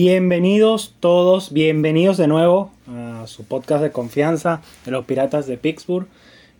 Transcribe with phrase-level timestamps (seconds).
[0.00, 6.06] Bienvenidos todos, bienvenidos de nuevo a su podcast de confianza de los Piratas de Pittsburgh,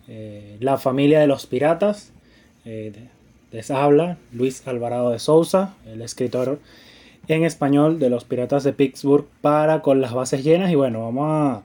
[0.09, 2.11] eh, la familia de los Piratas.
[2.65, 2.91] Eh,
[3.53, 6.59] les habla Luis Alvarado de Sousa, el escritor
[7.29, 10.69] en español de los Piratas de Pittsburgh para con las bases llenas.
[10.69, 11.63] Y bueno, vamos a,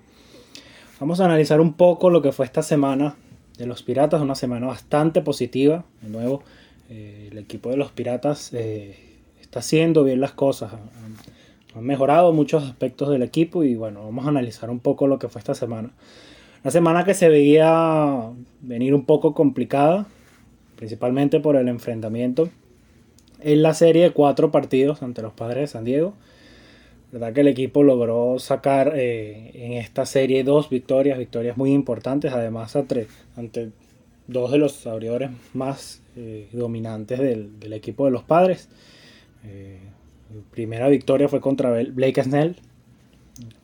[1.00, 3.16] vamos a analizar un poco lo que fue esta semana
[3.59, 5.84] de los Piratas, una semana bastante positiva.
[6.02, 6.45] De nuevo,
[6.88, 10.70] eh, el equipo de los Piratas está haciendo bien las cosas
[11.74, 15.28] han mejorado muchos aspectos del equipo y bueno, vamos a analizar un poco lo que
[15.28, 15.91] fue esta semana.
[16.62, 20.06] Una semana que se veía venir un poco complicada,
[20.77, 22.48] principalmente por el enfrentamiento
[23.41, 26.14] en la serie de cuatro partidos ante los padres de San Diego.
[27.12, 32.33] Verdad que el equipo logró sacar eh, en esta serie dos victorias, victorias muy importantes,
[32.33, 33.70] además ante, ante
[34.27, 38.69] dos de los abridores más eh, dominantes del, del, equipo de los padres.
[39.45, 39.78] Eh,
[40.50, 42.56] primera victoria fue contra Blake Snell.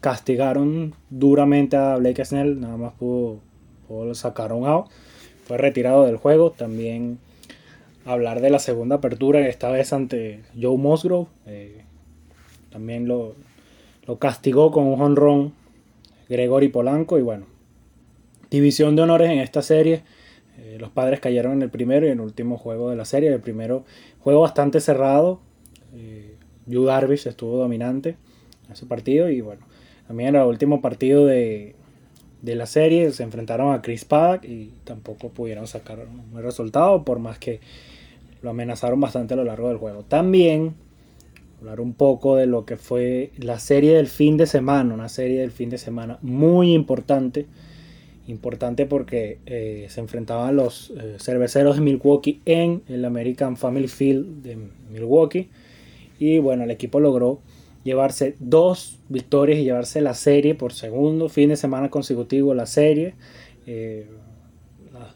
[0.00, 3.40] Castigaron duramente a Blake Snell, nada más pudo,
[4.14, 4.86] sacar un out.
[5.44, 6.50] Fue retirado del juego.
[6.50, 7.18] También
[8.04, 11.28] hablar de la segunda apertura, esta vez ante Joe Musgrove.
[11.46, 11.82] Eh,
[12.70, 13.34] también lo,
[14.06, 15.52] lo, castigó con un honrón
[16.28, 17.18] Gregory Polanco.
[17.18, 17.46] Y bueno,
[18.50, 20.02] división de honores en esta serie.
[20.58, 23.32] Eh, los padres cayeron en el primero y en el último juego de la serie.
[23.32, 23.84] El primero
[24.20, 25.40] juego bastante cerrado.
[25.94, 26.29] Eh,
[26.70, 28.16] Yu Darvish estuvo dominante
[28.66, 29.62] en ese partido y bueno,
[30.06, 31.74] también en el último partido de,
[32.42, 37.18] la serie se enfrentaron a Chris Paddock y tampoco pudieron sacar un buen resultado por
[37.18, 37.60] más que
[38.42, 40.04] lo amenazaron bastante a lo largo del juego.
[40.04, 40.74] También
[41.60, 45.40] hablar un poco de lo que fue la serie del fin de semana, una serie
[45.40, 47.46] del fin de semana muy importante.
[48.26, 54.42] Importante porque eh, se enfrentaban los eh, cerveceros de Milwaukee en el American Family Field
[54.42, 54.56] de
[54.90, 55.48] Milwaukee.
[56.20, 57.40] Y bueno, el equipo logró
[57.82, 62.52] llevarse dos victorias y llevarse la serie por segundo fin de semana consecutivo.
[62.54, 63.14] La serie,
[63.66, 64.06] eh,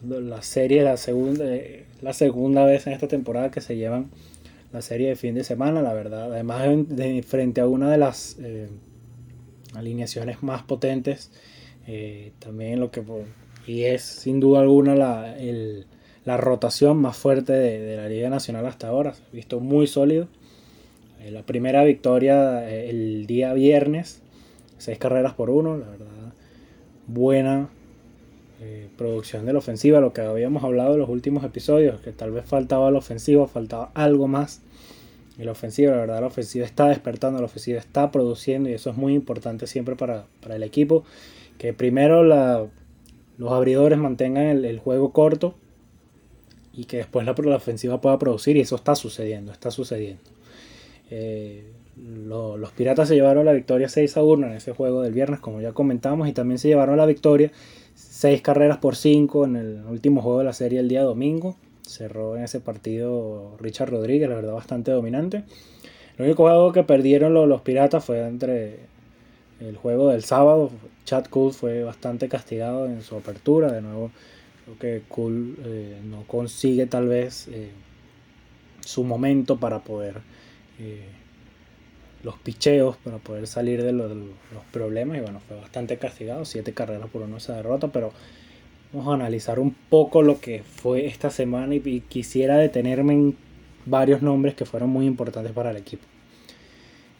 [0.03, 1.45] la, serie, la segunda,
[2.01, 4.09] la segunda vez en esta temporada que se llevan
[4.73, 6.33] la serie de fin de semana, la verdad.
[6.33, 8.67] Además, de, frente a una de las eh,
[9.75, 11.31] alineaciones más potentes,
[11.85, 13.03] eh, también lo que
[13.67, 15.35] y es sin duda alguna la,
[16.23, 19.13] la rotación más fuerte de, de, la Liga Nacional hasta ahora.
[19.31, 20.27] Visto muy sólido.
[21.25, 24.21] Eh, la primera victoria eh, el día viernes,
[24.77, 26.33] seis carreras por uno, la verdad,
[27.07, 27.69] buena
[28.61, 32.31] eh, producción de la ofensiva, lo que habíamos hablado en los últimos episodios, que tal
[32.31, 34.61] vez faltaba la ofensiva, faltaba algo más
[35.39, 38.91] en la ofensiva, la verdad la ofensiva está despertando, la ofensiva está produciendo y eso
[38.91, 41.05] es muy importante siempre para, el equipo,
[41.57, 45.55] que primero los abridores mantengan el, juego corto
[46.71, 50.35] y que después la, la ofensiva pueda producir y eso está sucediendo, está sucediendo.
[51.09, 55.39] Eh, los Piratas se llevaron la victoria 6 a 1 en ese juego del viernes,
[55.39, 57.51] como ya comentamos, y también se llevaron la victoria
[57.95, 61.55] 6 carreras por 5 en el último juego de la serie el día domingo.
[61.81, 65.43] Cerró en ese partido Richard Rodríguez, la verdad bastante dominante.
[66.17, 68.79] El único juego que perdieron los, Piratas fue entre
[69.59, 70.71] el juego del sábado.
[71.05, 73.71] Chad Cool fue bastante castigado en su apertura.
[73.71, 74.11] De nuevo,
[74.63, 77.69] creo que Cool eh, no consigue tal vez eh,
[78.79, 80.21] su momento para poder
[80.79, 81.05] eh,
[82.23, 84.11] los picheos para poder salir de los,
[84.71, 88.11] problemas y bueno, fue bastante castigado, siete carreras por una esa derrota, pero
[88.91, 93.37] vamos a analizar un poco lo que fue esta semana y, quisiera detenerme en
[93.85, 96.03] varios nombres que fueron muy importantes para el equipo.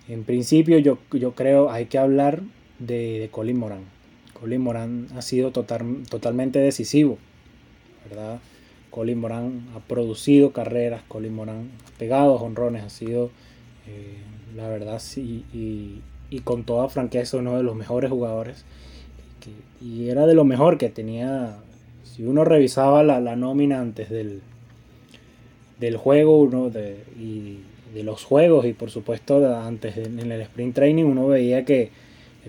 [0.08, 2.42] En principio yo, yo creo hay que hablar
[2.80, 3.84] de, de Colin Moran.
[4.40, 7.18] Colin Moran ha sido total, totalmente decisivo,
[8.10, 8.40] ¿verdad?
[8.95, 13.29] Colin Moran ha producido carreras, Colin Moran ha pegado honrones, ha sido,
[13.88, 14.19] eh,
[14.56, 16.00] la verdad, y,
[16.45, 18.63] con toda franqueza uno de los mejores jugadores.
[19.81, 21.57] y era de lo mejor que tenía,
[22.06, 24.42] si uno revisaba la, nómina antes del,
[25.77, 27.59] del juego uno de, y
[27.94, 31.91] de los juegos y por supuesto antes en el sprint training uno veía que,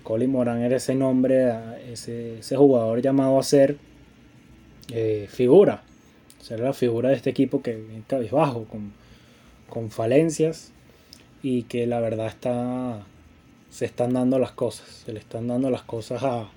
[0.04, 1.52] Colin Moran era ese nombre,
[1.90, 3.78] ese, ese jugador llamado a ser
[4.92, 5.82] eh, figura
[6.46, 8.92] ser la figura de este equipo que viene cabizbajo, con,
[9.68, 10.70] con falencias
[11.42, 13.04] y que la verdad está
[13.68, 16.48] se están dando las cosas, se le están dando las cosas a,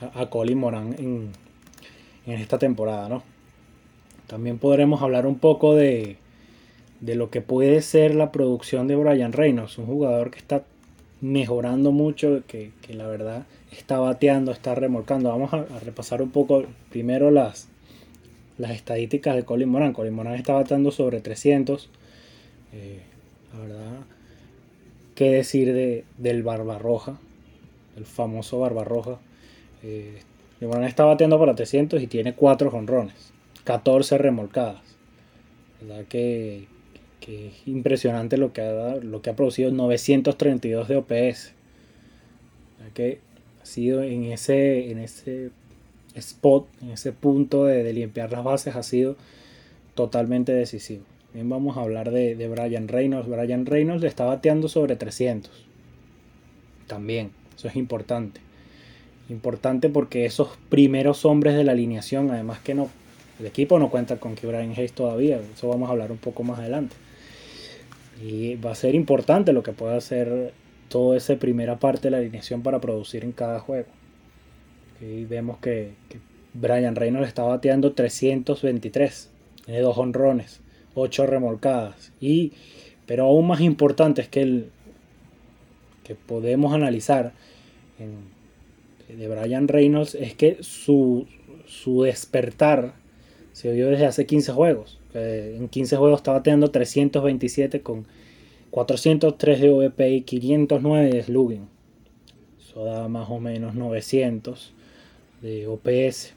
[0.00, 1.30] a, Colin Moran en,
[2.26, 3.22] en, esta temporada, ¿no?
[4.26, 6.18] También podremos hablar un poco de,
[7.00, 10.62] de lo que puede ser la producción de Brian Reynolds, un jugador que está
[11.22, 15.30] mejorando mucho, que, que la verdad está bateando, está remolcando.
[15.30, 17.71] Vamos a, a repasar un poco primero las,
[18.58, 19.92] las estadísticas de Colin Moran.
[19.92, 21.88] Colin Moran está batando sobre 300.
[22.72, 23.00] Eh,
[23.52, 24.00] la verdad
[25.14, 27.18] qué decir de, del Barbarroja,
[27.96, 29.18] el famoso Barbarroja.
[29.82, 30.20] Eh,
[30.60, 33.32] LeBron está bateando para 300 y tiene 4 jonrones,
[33.64, 34.80] 14 remolcadas.
[35.80, 36.66] ¿Verdad que,
[37.20, 41.54] que es impresionante lo que ha, lo que ha producido 932 de OPS.
[42.94, 43.20] Que
[43.62, 45.50] ha sido en ese, en ese
[46.14, 49.16] spot, en ese punto de, limpiar las bases, ha sido
[49.94, 51.04] totalmente decisivo.
[51.34, 53.28] Bien, vamos a hablar de, de Brian Reynolds.
[53.28, 55.50] Brian Reynolds está bateando sobre 300.
[56.86, 58.40] También, eso es importante.
[59.28, 62.90] Importante porque esos primeros hombres de la alineación, además que no,
[63.40, 66.42] el equipo no cuenta con que Brian Hayes todavía, eso vamos a hablar un poco
[66.42, 66.96] más adelante.
[68.22, 70.52] Y va a ser importante lo que pueda hacer
[70.88, 73.88] toda esa primera parte de la alineación para producir en cada juego.
[75.02, 75.94] Y vemos que,
[76.54, 79.30] Brian Reynolds está bateando 323,
[79.64, 80.60] tiene dos honrones,
[80.94, 82.12] 8 remolcadas.
[82.20, 82.52] Y,
[83.06, 84.70] pero aún más importante es que, el,
[86.04, 87.32] que podemos analizar
[89.08, 91.26] de Brian Reynolds es que su,
[91.66, 92.94] su despertar
[93.52, 95.00] se dio desde hace 15 juegos.
[95.14, 98.06] En 15 juegos está bateando 327 con
[98.70, 101.68] 403 de OVP y 509 de slugging.
[102.60, 104.74] Eso da más o menos 900
[105.42, 106.34] de OPS.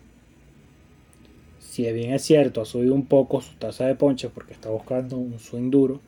[1.60, 5.18] Si bien es cierto, ha subido un poco su tasa de ponches porque está buscando
[5.18, 6.00] un swing duro.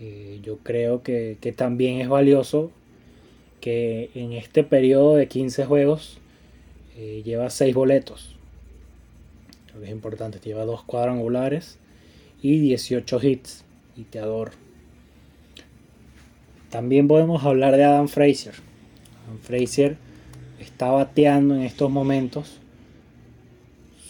[0.00, 2.70] Eh, yo creo que, que, también es valioso
[3.60, 6.18] que en este periodo de 15 juegos
[6.96, 8.36] eh, lleva 6 boletos.
[9.74, 11.78] Lo que es importante, lleva 2 cuadrangulares
[12.42, 13.64] y 18 hits.
[13.96, 14.52] Y te adoro.
[16.70, 18.54] También podemos hablar de Adam Frazier.
[19.26, 19.96] Adam Frazier
[20.60, 22.60] está bateando en estos momentos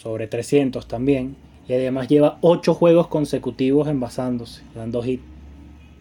[0.00, 1.37] sobre 300 también.
[1.69, 5.20] Y además lleva 8 juegos consecutivos envasándose, dando hit.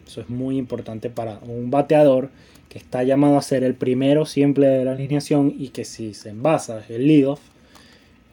[0.08, 2.30] Eso es muy importante para un bateador
[2.70, 6.30] que está llamado a ser el primero siempre de la alineación y que si se
[6.30, 7.40] envasa el leadoff,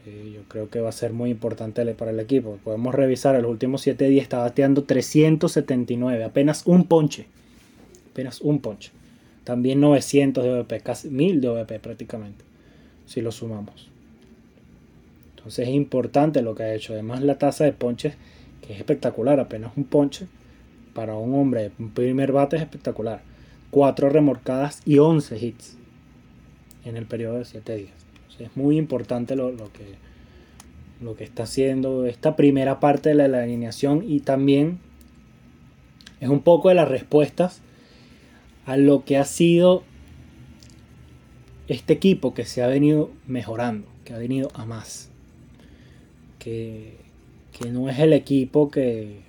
[0.07, 2.59] eh, yo creo que va a ser muy importante para el equipo.
[2.65, 7.27] Podemos revisar, los últimos 7 días está bateando 379, apenas un ponche
[8.17, 8.93] apenas un ponche.
[9.47, 12.45] También 900 de OVP, casi 1000 de OVP prácticamente,
[13.07, 13.89] si lo sumamos.
[15.37, 16.95] Entonces es importante lo que ha hecho.
[16.95, 18.17] Además la tasa de ponches,
[18.61, 20.27] que es espectacular, apenas un ponche
[20.95, 23.23] para un hombre, un primer bate es espectacular.
[23.71, 25.77] 4 remorcadas y 11 hits
[26.85, 27.95] en el periodo de 7 días.
[28.41, 29.95] es muy importante lo, lo, que,
[31.01, 34.81] lo que está haciendo esta primera parte de la alineación y también
[36.21, 37.63] es un poco de las respuestas
[38.67, 39.85] a lo que ha sido
[41.69, 45.09] este equipo que se ha venido mejorando, que ha venido a más.
[46.41, 46.97] Que,
[47.53, 49.21] que no es el equipo que,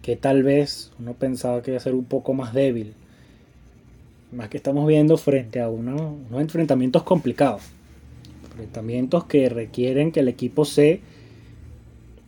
[0.00, 2.94] que tal vez uno pensaba que iba a ser un poco más débil.
[4.32, 7.62] Más que estamos viendo frente a unos enfrentamientos complicados.
[8.44, 11.00] Enfrentamientos que requieren que el equipo se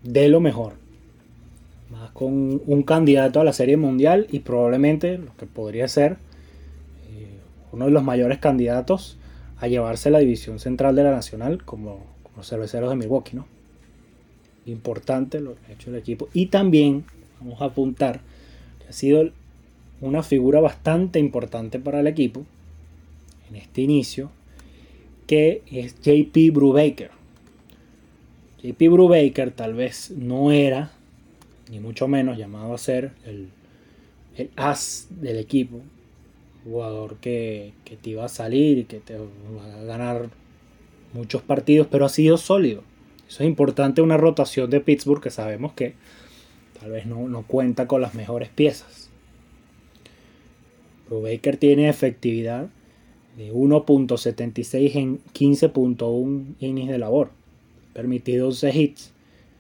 [0.03, 0.84] dé lo mejor
[2.13, 6.13] con un candidato a la Serie Mundial y probablemente lo que podría ser
[7.09, 7.39] eh,
[7.73, 9.19] uno de los mayores candidatos
[9.59, 12.05] a llevarse la división central de la Nacional como,
[12.37, 13.47] los cerveceros de Milwaukee, ¿no?
[14.67, 16.29] Importante lo que ha hecho el equipo.
[16.33, 17.05] Y también
[17.41, 18.21] vamos a apuntar
[18.81, 19.31] que ha sido
[20.01, 22.45] una figura bastante importante para el equipo
[23.49, 24.31] en este inicio,
[25.27, 27.11] que es JP Brubaker.
[28.63, 30.91] JP Brubaker tal vez no era
[31.71, 33.49] ni mucho menos llamado a ser el,
[34.37, 35.81] el as del equipo,
[36.65, 40.31] jugador que, que, te iba a salir y que te va a ganar
[41.13, 42.83] muchos partidos, pero ha sido sólido.
[43.29, 45.95] Eso es importante, una rotación de Pittsburgh que sabemos que
[46.79, 49.11] tal vez no, no cuenta con las mejores piezas.
[51.09, 51.23] Pero
[51.59, 52.69] tiene efectividad
[53.37, 57.31] de 1.76 en 15.1 innings de labor,
[57.93, 59.14] permitido 11 hits,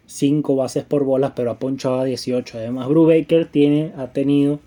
[0.06, 2.58] 5 bases por bolas, pero ha ponchado a 18.
[2.58, 4.60] Además, Brubaker tiene, ha tenido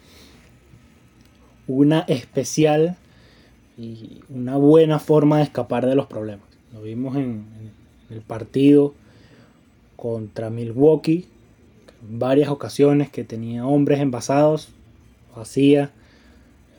[1.68, 2.98] una especial
[3.78, 6.48] y una buena forma de escapar de los problemas.
[6.74, 7.46] Lo vimos en,
[8.10, 8.94] en el partido
[9.96, 11.26] contra Milwaukee,
[12.08, 14.70] en varias ocasiones que tenía hombres envasados,
[15.30, 15.92] los hacía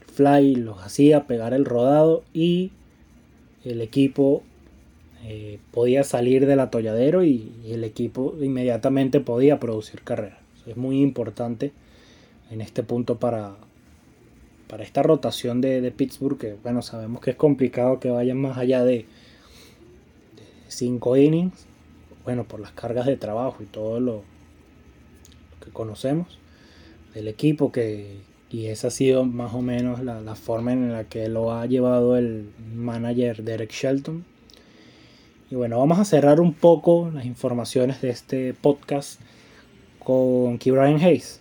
[0.00, 2.72] el fly, los hacía pegar el rodado y
[3.64, 4.42] el equipo
[5.24, 10.38] eh, podía salir del atolladero y, el equipo inmediatamente podía producir carreras.
[10.66, 11.72] Es muy importante
[12.50, 13.56] en este punto para,
[14.68, 18.84] para esta rotación de, Pittsburgh, que bueno, sabemos que es complicado que vayan más allá
[18.84, 19.06] de
[20.68, 21.66] 5 innings,
[22.24, 24.22] bueno, por las cargas de trabajo y todo lo,
[25.64, 26.38] que conocemos
[27.14, 28.20] del equipo que,
[28.50, 31.66] Y esa ha sido más o menos la, la forma en la que lo ha
[31.66, 34.24] llevado el manager Derek Shelton.
[35.50, 39.18] Y bueno, vamos a cerrar un poco las informaciones de este podcast
[39.98, 41.40] con Key Hayes,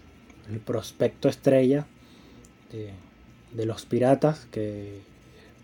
[0.49, 1.85] el prospecto estrella
[2.71, 5.01] de, los Piratas, que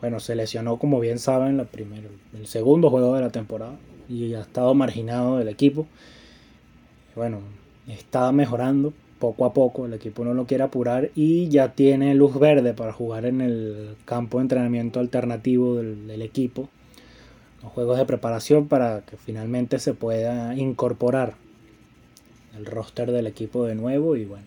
[0.01, 1.67] bueno, se lesionó como bien saben la
[2.33, 3.77] el segundo juego de la temporada
[4.09, 5.88] y ha estado marginado del equipo.
[7.15, 7.39] Bueno,
[7.88, 12.38] está mejorando poco a poco, el equipo no lo quiere apurar y ya tiene luz
[12.38, 16.67] verde para jugar en el campo de entrenamiento alternativo del equipo,
[17.72, 21.36] juegos de preparación para que finalmente se pueda incorporar
[22.58, 24.46] el roster del equipo de nuevo y bueno,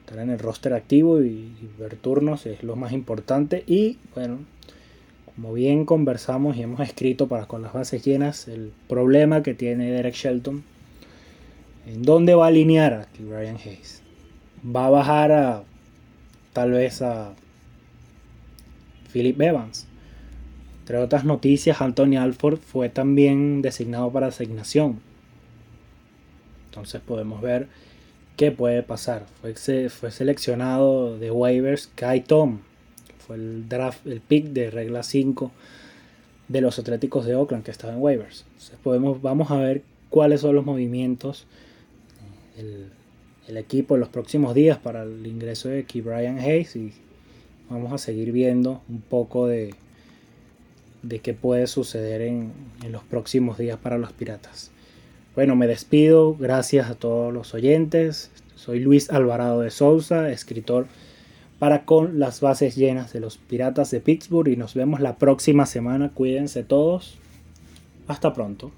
[0.00, 4.38] estar en el roster activo y, ver turnos es lo más importante y bueno,
[5.34, 9.90] como bien conversamos y hemos escrito para con las bases llenas, el problema que tiene
[9.90, 10.62] Derek Shelton,
[11.86, 14.02] ¿en dónde va a alinear a Brian Hayes?
[14.64, 15.64] Va a bajar a
[16.52, 17.34] tal vez a
[19.12, 19.86] Philip Evans.
[20.84, 25.00] Entre otras noticias, Anthony Alford fue también designado para asignación.
[26.66, 27.68] Entonces podemos ver
[28.36, 29.24] qué puede pasar.
[29.40, 32.58] Fue, seleccionado de waivers Kai Tom,
[33.26, 35.50] fue el draft, el pick de regla 5
[36.48, 38.44] de los Atléticos de Oakland que estaba en waivers.
[38.48, 41.46] Entonces podemos, vamos a ver cuáles son los movimientos
[42.58, 42.90] el,
[43.48, 46.92] el equipo en los próximos días para el ingreso de Key Brian Hayes y
[47.70, 49.74] vamos a seguir viendo un poco de,
[51.04, 54.70] de qué puede suceder en, en los próximos días para los piratas.
[55.34, 58.30] Bueno, me despido, gracias a todos los oyentes.
[58.54, 60.86] Soy Luis Alvarado de Sousa, escritor
[61.58, 65.66] para con las bases llenas de los Piratas de Pittsburgh y nos vemos la próxima
[65.66, 66.10] semana.
[66.12, 67.16] Cuídense todos.
[68.06, 68.70] Hasta pronto.